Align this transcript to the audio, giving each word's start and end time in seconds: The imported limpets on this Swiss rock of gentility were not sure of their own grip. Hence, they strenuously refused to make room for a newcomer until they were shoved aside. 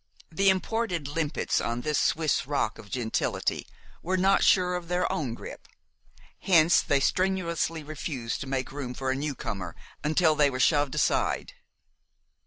The 0.31 0.49
imported 0.49 1.07
limpets 1.07 1.61
on 1.61 1.81
this 1.81 1.99
Swiss 1.99 2.47
rock 2.47 2.79
of 2.79 2.89
gentility 2.89 3.67
were 4.01 4.17
not 4.17 4.43
sure 4.43 4.73
of 4.75 4.87
their 4.87 5.05
own 5.11 5.35
grip. 5.35 5.67
Hence, 6.39 6.81
they 6.81 6.99
strenuously 6.99 7.83
refused 7.83 8.41
to 8.41 8.47
make 8.47 8.71
room 8.71 8.95
for 8.95 9.11
a 9.11 9.15
newcomer 9.15 9.75
until 10.03 10.33
they 10.33 10.49
were 10.49 10.59
shoved 10.59 10.95
aside. 10.95 11.53